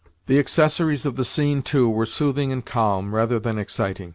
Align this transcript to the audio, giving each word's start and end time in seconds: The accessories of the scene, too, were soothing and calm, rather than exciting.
The 0.25 0.39
accessories 0.39 1.05
of 1.05 1.15
the 1.15 1.23
scene, 1.23 1.61
too, 1.61 1.87
were 1.87 2.07
soothing 2.07 2.51
and 2.51 2.65
calm, 2.65 3.13
rather 3.13 3.37
than 3.37 3.59
exciting. 3.59 4.09